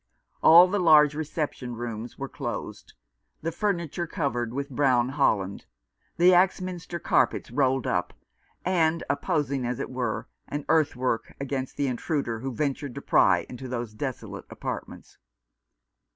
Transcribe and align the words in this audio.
All 0.41 0.67
the 0.67 0.79
large 0.79 1.13
reception 1.13 1.75
rooms 1.75 2.17
were 2.17 2.27
closed, 2.27 2.95
the 3.43 3.51
furniture 3.51 4.07
covered 4.07 4.51
with 4.51 4.71
brown 4.71 5.09
holland, 5.09 5.65
the 6.17 6.33
Axminster 6.33 6.97
carpets 6.97 7.51
rolled 7.51 7.85
up, 7.85 8.11
and 8.65 9.03
opposing, 9.11 9.63
as 9.63 9.79
it 9.79 9.91
were, 9.91 10.27
an 10.47 10.65
earth 10.69 10.95
work 10.95 11.35
against 11.39 11.77
the 11.77 11.85
intruder 11.85 12.39
who 12.39 12.51
ventured 12.51 12.95
to 12.95 13.01
pry 13.03 13.45
into 13.47 13.67
those 13.67 13.93
desolate 13.93 14.45
apartments. 14.49 15.19